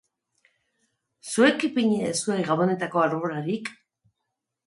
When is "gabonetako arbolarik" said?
2.49-3.73